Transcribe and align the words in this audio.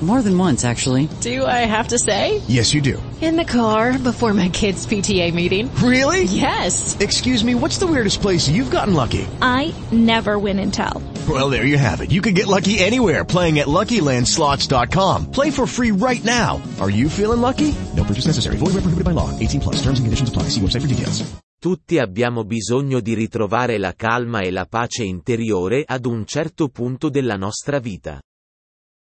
More 0.00 0.22
than 0.22 0.38
once, 0.38 0.64
actually. 0.64 1.08
Do 1.20 1.44
I 1.44 1.66
have 1.66 1.88
to 1.88 1.98
say? 1.98 2.40
Yes, 2.46 2.72
you 2.72 2.80
do. 2.80 3.02
In 3.20 3.34
the 3.34 3.44
car 3.44 3.98
before 3.98 4.32
my 4.32 4.48
kids' 4.48 4.86
PTA 4.86 5.34
meeting. 5.34 5.68
Really? 5.82 6.22
Yes. 6.22 6.96
Excuse 7.00 7.42
me, 7.42 7.56
what's 7.56 7.78
the 7.78 7.86
weirdest 7.88 8.20
place 8.20 8.48
you've 8.48 8.70
gotten 8.70 8.94
lucky? 8.94 9.26
I 9.42 9.74
never 9.90 10.38
win 10.38 10.60
and 10.60 10.72
tell. 10.72 11.02
Well, 11.28 11.50
there 11.50 11.64
you 11.64 11.78
have 11.78 12.00
it. 12.00 12.12
You 12.12 12.22
can 12.22 12.34
get 12.34 12.46
lucky 12.46 12.78
anywhere 12.78 13.24
playing 13.24 13.58
at 13.58 13.66
LuckyLandSlots.com. 13.66 15.32
Play 15.32 15.50
for 15.50 15.66
free 15.66 15.90
right 15.90 16.22
now. 16.22 16.62
Are 16.80 16.90
you 16.90 17.08
feeling 17.08 17.40
lucky? 17.40 17.74
No 17.96 18.04
purchase 18.04 18.26
necessary. 18.26 18.56
Void 18.56 18.74
where 18.74 18.82
prohibited 18.86 19.04
by 19.04 19.10
law. 19.10 19.36
18 19.36 19.60
plus. 19.60 19.82
Terms 19.82 19.98
and 19.98 20.06
conditions 20.06 20.28
apply. 20.28 20.44
See 20.44 20.60
website 20.60 20.82
for 20.82 20.86
details. 20.86 21.24
Tutti 21.60 21.98
abbiamo 21.98 22.44
bisogno 22.44 23.00
di 23.00 23.14
ritrovare 23.14 23.78
la 23.78 23.92
calma 23.96 24.42
e 24.42 24.52
la 24.52 24.64
pace 24.64 25.02
interiore 25.02 25.82
ad 25.84 26.06
un 26.06 26.24
certo 26.24 26.68
punto 26.68 27.08
della 27.08 27.34
nostra 27.34 27.80
vita. 27.80 28.20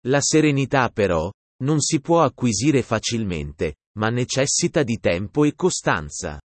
La 0.08 0.20
serenità 0.20 0.90
però, 0.90 1.32
non 1.64 1.80
si 1.80 2.00
può 2.00 2.24
acquisire 2.24 2.82
facilmente, 2.82 3.76
ma 3.98 4.10
necessita 4.10 4.82
di 4.82 4.98
tempo 5.00 5.44
e 5.44 5.54
costanza. 5.54 6.42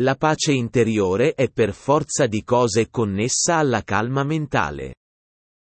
La 0.00 0.16
pace 0.16 0.52
interiore 0.52 1.32
è 1.32 1.50
per 1.50 1.72
forza 1.72 2.26
di 2.26 2.44
cose 2.44 2.88
connessa 2.90 3.56
alla 3.56 3.82
calma 3.82 4.22
mentale. 4.22 4.96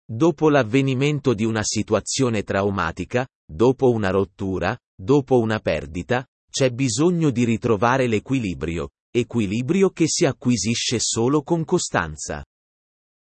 Dopo 0.07 0.49
l'avvenimento 0.49 1.35
di 1.35 1.45
una 1.45 1.63
situazione 1.63 2.43
traumatica, 2.43 3.27
dopo 3.45 3.91
una 3.91 4.11
rottura, 4.11 4.79
dopo 4.95 5.41
una 5.41 5.59
perdita, 5.59 6.25
c'è 6.49 6.71
bisogno 6.71 7.31
di 7.31 7.45
ritrovare 7.45 8.07
l'equilibrio, 8.07 8.91
equilibrio 9.11 9.91
che 9.91 10.05
si 10.07 10.27
acquisisce 10.27 10.99
solo 11.01 11.43
con 11.43 11.65
costanza. 11.65 12.45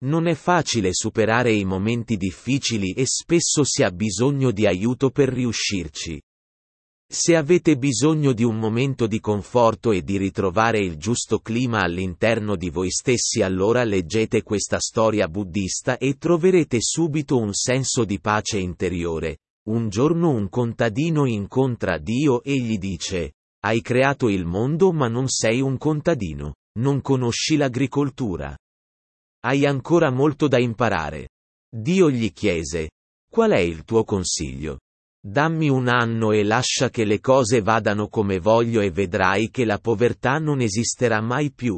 Non 0.03 0.27
è 0.27 0.33
facile 0.33 0.89
superare 0.91 1.53
i 1.53 1.63
momenti 1.63 2.17
difficili 2.17 2.91
e 2.91 3.05
spesso 3.05 3.63
si 3.63 3.83
ha 3.83 3.89
bisogno 3.89 4.51
di 4.51 4.67
aiuto 4.67 5.11
per 5.11 5.29
riuscirci. 5.29 6.21
Se 7.09 7.35
avete 7.35 7.77
bisogno 7.77 8.33
di 8.33 8.43
un 8.43 8.57
momento 8.57 9.07
di 9.07 9.19
conforto 9.19 9.91
e 9.91 10.01
di 10.01 10.17
ritrovare 10.17 10.79
il 10.79 10.97
giusto 10.97 11.39
clima 11.39 11.81
all'interno 11.83 12.55
di 12.55 12.69
voi 12.69 12.89
stessi 12.89 13.41
allora 13.41 13.83
leggete 13.83 14.41
questa 14.41 14.79
storia 14.79 15.27
buddista 15.27 15.97
e 15.97 16.15
troverete 16.17 16.79
subito 16.81 17.37
un 17.37 17.53
senso 17.53 18.03
di 18.03 18.19
pace 18.19 18.57
interiore. 18.57 19.37
Un 19.69 19.89
giorno 19.89 20.31
un 20.31 20.49
contadino 20.49 21.25
incontra 21.25 21.97
Dio 21.97 22.43
e 22.43 22.59
gli 22.59 22.77
dice, 22.77 23.35
hai 23.61 23.81
creato 23.81 24.27
il 24.27 24.45
mondo 24.45 24.91
ma 24.91 25.07
non 25.07 25.29
sei 25.29 25.61
un 25.61 25.77
contadino, 25.77 26.55
non 26.79 26.99
conosci 26.99 27.55
l'agricoltura. 27.55 28.57
Hai 29.45 29.66
ancora 29.66 30.09
molto 30.09 30.48
da 30.48 30.58
imparare. 30.58 31.30
Dio 31.70 32.09
gli 32.09 32.31
chiese, 32.31 32.92
qual 33.30 33.52
è 33.52 33.59
il 33.59 33.83
tuo 33.83 34.05
consiglio? 34.05 34.80
Dammi 35.26 35.70
un 35.70 35.89
anno 35.89 36.31
e 36.31 36.43
lascia 36.43 36.89
che 36.89 37.04
le 37.04 37.20
cose 37.20 37.61
vadano 37.61 38.08
come 38.08 38.39
voglio 38.39 38.80
e 38.80 38.92
vedrai 38.92 39.49
che 39.49 39.65
la 39.65 39.80
povertà 39.80 40.37
non 40.37 40.61
esisterà 40.61 41.20
mai 41.20 41.52
più. 41.52 41.77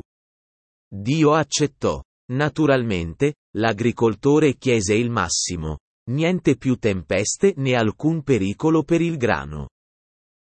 Dio 0.88 1.34
accettò. 1.34 2.02
Naturalmente, 2.31 3.36
l'agricoltore 3.56 4.58
chiese 4.58 4.94
il 4.96 5.09
massimo. 5.09 5.78
Niente 6.09 6.58
più 6.58 6.76
tempeste 6.76 7.53
né 7.58 7.76
alcun 7.76 8.22
pericolo 8.24 8.84
per 8.84 9.02
il 9.02 9.18
grano. 9.18 9.70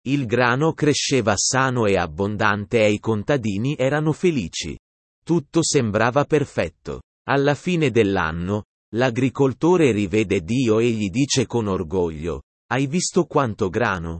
Il 0.05 0.25
grano 0.25 0.73
cresceva 0.73 1.33
sano 1.35 1.85
e 1.85 1.95
abbondante 1.95 2.79
e 2.83 2.91
i 2.91 2.99
contadini 2.99 3.75
erano 3.77 4.13
felici. 4.13 4.77
Tutto 5.23 5.63
sembrava 5.63 6.25
perfetto. 6.25 7.01
Alla 7.29 7.55
fine 7.55 7.91
dell'anno, 7.91 8.65
l'agricoltore 8.95 9.93
rivede 9.93 10.41
Dio 10.41 10.79
e 10.79 10.89
gli 10.89 11.09
dice 11.09 11.45
con 11.45 11.67
orgoglio, 11.67 12.43
hai 12.71 12.87
visto 12.87 13.23
quanto 13.23 13.69
grano? 13.69 14.19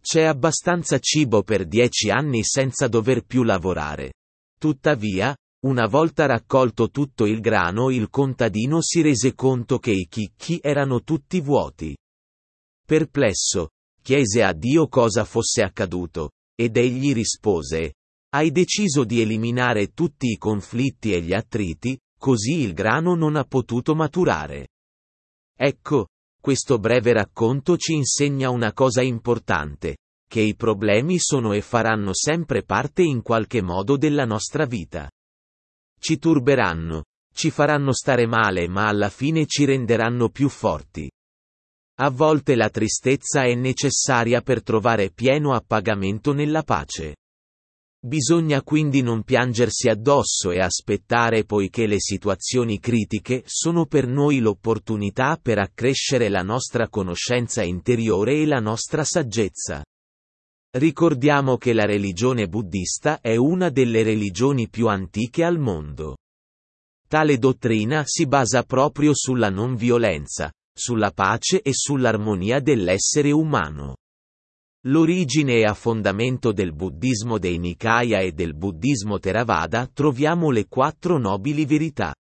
C'è 0.00 0.22
abbastanza 0.22 0.98
cibo 1.00 1.42
per 1.42 1.66
dieci 1.66 2.10
anni 2.10 2.44
senza 2.44 2.86
dover 2.86 3.24
più 3.24 3.42
lavorare. 3.42 4.12
Tuttavia, 4.56 5.36
una 5.64 5.86
volta 5.86 6.26
raccolto 6.26 6.90
tutto 6.90 7.24
il 7.24 7.40
grano 7.40 7.90
il 7.90 8.08
contadino 8.08 8.82
si 8.82 9.00
rese 9.00 9.34
conto 9.34 9.78
che 9.78 9.90
i 9.90 10.06
chicchi 10.08 10.60
erano 10.62 11.02
tutti 11.02 11.40
vuoti. 11.40 11.96
Perplesso, 12.86 13.70
chiese 14.02 14.44
a 14.44 14.52
Dio 14.52 14.86
cosa 14.86 15.24
fosse 15.24 15.62
accaduto, 15.62 16.32
ed 16.54 16.76
egli 16.76 17.14
rispose, 17.14 17.94
hai 18.34 18.50
deciso 18.50 19.04
di 19.04 19.20
eliminare 19.20 19.92
tutti 19.92 20.26
i 20.26 20.36
conflitti 20.36 21.12
e 21.12 21.22
gli 21.22 21.32
attriti, 21.32 21.96
così 22.18 22.62
il 22.62 22.74
grano 22.74 23.14
non 23.14 23.36
ha 23.36 23.44
potuto 23.44 23.94
maturare. 23.94 24.70
Ecco, 25.56 26.08
questo 26.40 26.78
breve 26.78 27.12
racconto 27.12 27.76
ci 27.76 27.92
insegna 27.92 28.50
una 28.50 28.72
cosa 28.72 29.02
importante, 29.02 29.98
che 30.28 30.40
i 30.40 30.56
problemi 30.56 31.20
sono 31.20 31.52
e 31.52 31.60
faranno 31.60 32.10
sempre 32.12 32.64
parte 32.64 33.02
in 33.02 33.22
qualche 33.22 33.62
modo 33.62 33.96
della 33.96 34.24
nostra 34.24 34.66
vita. 34.66 35.08
Ci 35.96 36.18
turberanno, 36.18 37.04
ci 37.32 37.50
faranno 37.50 37.92
stare 37.92 38.26
male 38.26 38.66
ma 38.66 38.88
alla 38.88 39.10
fine 39.10 39.46
ci 39.46 39.64
renderanno 39.64 40.28
più 40.28 40.48
forti. 40.48 41.08
A 42.00 42.10
volte 42.10 42.56
la 42.56 42.68
tristezza 42.68 43.44
è 43.44 43.54
necessaria 43.54 44.40
per 44.40 44.60
trovare 44.64 45.12
pieno 45.12 45.54
appagamento 45.54 46.32
nella 46.32 46.64
pace. 46.64 47.14
Bisogna 48.06 48.62
quindi 48.62 49.00
non 49.00 49.22
piangersi 49.22 49.88
addosso 49.88 50.50
e 50.50 50.60
aspettare 50.60 51.44
poiché 51.44 51.86
le 51.86 51.98
situazioni 51.98 52.78
critiche 52.78 53.42
sono 53.46 53.86
per 53.86 54.06
noi 54.06 54.40
l'opportunità 54.40 55.38
per 55.40 55.58
accrescere 55.58 56.28
la 56.28 56.42
nostra 56.42 56.90
conoscenza 56.90 57.62
interiore 57.62 58.34
e 58.34 58.44
la 58.44 58.60
nostra 58.60 59.04
saggezza. 59.04 59.82
Ricordiamo 60.76 61.56
che 61.56 61.72
la 61.72 61.86
religione 61.86 62.46
buddista 62.46 63.20
è 63.22 63.36
una 63.36 63.70
delle 63.70 64.02
religioni 64.02 64.68
più 64.68 64.88
antiche 64.88 65.42
al 65.42 65.58
mondo. 65.58 66.18
Tale 67.08 67.38
dottrina 67.38 68.02
si 68.04 68.26
basa 68.26 68.64
proprio 68.64 69.12
sulla 69.14 69.48
non 69.48 69.76
violenza, 69.76 70.52
sulla 70.76 71.10
pace 71.10 71.62
e 71.62 71.70
sull'armonia 71.72 72.60
dell'essere 72.60 73.30
umano. 73.30 73.94
L'origine 74.86 75.60
e 75.60 75.64
a 75.64 75.72
fondamento 75.72 76.52
del 76.52 76.74
buddismo 76.74 77.38
dei 77.38 77.58
Nikaya 77.58 78.20
e 78.20 78.32
del 78.32 78.54
buddismo 78.54 79.18
Theravada 79.18 79.86
troviamo 79.86 80.50
le 80.50 80.66
quattro 80.66 81.18
nobili 81.18 81.64
verità. 81.64 82.14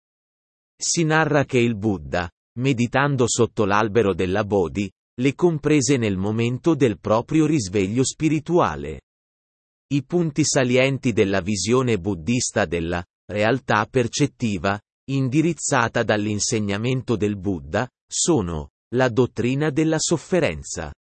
Si 0.76 1.04
narra 1.04 1.44
che 1.44 1.58
il 1.58 1.74
Buddha, 1.74 2.30
meditando 2.58 3.24
sotto 3.26 3.64
l'albero 3.64 4.14
della 4.14 4.44
Bodhi, 4.44 4.90
le 5.20 5.34
comprese 5.34 5.96
nel 5.96 6.18
momento 6.18 6.74
del 6.74 6.98
proprio 6.98 7.46
risveglio 7.46 8.04
spirituale. 8.04 9.00
I 9.92 10.04
punti 10.04 10.42
salienti 10.44 11.12
della 11.12 11.40
visione 11.40 11.98
buddista 11.98 12.66
della 12.66 13.02
realtà 13.26 13.86
percettiva, 13.90 14.78
indirizzata 15.10 16.02
dall'insegnamento 16.02 17.16
del 17.16 17.36
Buddha, 17.36 17.88
sono 18.06 18.70
la 18.94 19.08
dottrina 19.08 19.70
della 19.70 19.98
sofferenza. 19.98 20.92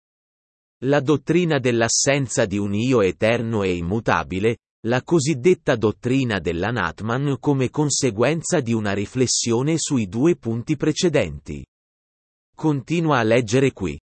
La 0.83 1.01
dottrina 1.01 1.59
dell'assenza 1.59 2.45
di 2.45 2.57
un 2.57 2.73
io 2.73 3.01
eterno 3.01 3.63
e 3.63 3.75
immutabile, 3.75 4.59
la 4.87 5.03
cosiddetta 5.03 5.75
dottrina 5.75 6.39
dell'Anatman 6.39 7.35
come 7.37 7.69
conseguenza 7.69 8.61
di 8.61 8.71
una 8.71 8.93
riflessione 8.93 9.75
sui 9.77 10.07
due 10.07 10.37
punti 10.37 10.77
precedenti. 10.77 11.65
Continua 12.55 13.17
a 13.17 13.23
leggere 13.23 13.73
qui. 13.73 13.99